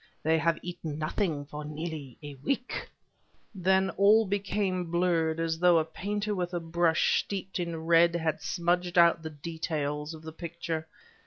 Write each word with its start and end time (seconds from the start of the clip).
they 0.23 0.39
have 0.39 0.57
eaten 0.63 0.97
nothing 0.97 1.45
for 1.45 1.63
nearly 1.63 2.17
a 2.23 2.33
week!" 2.43 2.89
Then 3.53 3.91
all 3.91 4.25
became 4.25 4.89
blurred 4.89 5.39
as 5.39 5.59
though 5.59 5.77
a 5.77 5.85
painter 5.85 6.33
with 6.33 6.55
a 6.55 6.59
brush 6.59 7.19
steeped 7.23 7.59
in 7.59 7.75
red 7.85 8.15
had 8.15 8.41
smudged 8.41 8.97
out 8.97 9.21
the 9.21 9.29
details 9.29 10.15
of 10.15 10.23
the 10.23 10.33
picture. 10.33 10.87